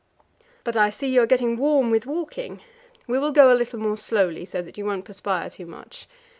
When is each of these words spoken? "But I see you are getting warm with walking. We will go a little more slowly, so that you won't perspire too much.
"But 0.63 0.75
I 0.75 0.89
see 0.89 1.13
you 1.13 1.21
are 1.21 1.27
getting 1.27 1.57
warm 1.57 1.91
with 1.91 2.07
walking. 2.07 2.61
We 3.05 3.19
will 3.19 3.31
go 3.31 3.53
a 3.53 3.53
little 3.53 3.77
more 3.77 3.97
slowly, 3.97 4.45
so 4.45 4.59
that 4.59 4.75
you 4.75 4.83
won't 4.83 5.05
perspire 5.05 5.51
too 5.51 5.67
much. 5.67 6.07